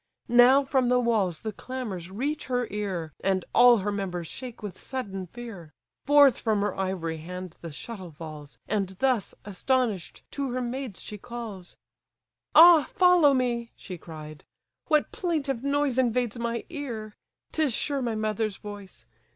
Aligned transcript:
Now 0.27 0.63
from 0.63 0.89
the 0.89 0.99
walls 0.99 1.41
the 1.41 1.51
clamours 1.53 2.09
reach 2.09 2.47
her 2.47 2.67
ear, 2.71 3.13
And 3.23 3.45
all 3.53 3.77
her 3.85 3.91
members 3.91 4.25
shake 4.25 4.63
with 4.63 4.79
sudden 4.79 5.27
fear: 5.27 5.75
Forth 6.07 6.39
from 6.39 6.61
her 6.61 6.75
ivory 6.75 7.17
hand 7.17 7.57
the 7.61 7.71
shuttle 7.71 8.09
falls, 8.09 8.57
And 8.67 8.89
thus, 8.97 9.35
astonish'd, 9.45 10.23
to 10.31 10.49
her 10.53 10.59
maids 10.61 11.03
she 11.03 11.19
calls: 11.19 11.73
THE 11.73 12.55
BATH 12.55 12.55
"Ah 12.63 12.91
follow 12.95 13.35
me! 13.35 13.73
(she 13.75 13.99
cried) 13.99 14.43
what 14.87 15.11
plaintive 15.11 15.63
noise 15.63 15.99
Invades 15.99 16.39
my 16.39 16.65
ear? 16.71 17.13
'Tis 17.51 17.71
sure 17.71 18.01
my 18.01 18.15
mother's 18.15 18.57
voice. 18.57 19.05